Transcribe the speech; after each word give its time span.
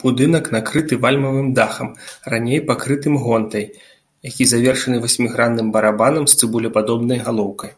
Будынак 0.00 0.44
накрыты 0.54 0.94
вальмавым 1.04 1.52
дахам, 1.58 1.88
раней 2.34 2.60
пакрытым 2.72 3.14
гонтай, 3.26 3.64
які 4.30 4.50
завершаны 4.54 4.96
васьмігранным 5.06 5.72
барабанам 5.78 6.24
з 6.34 6.42
цыбулепадобнай 6.42 7.18
галоўкай. 7.30 7.72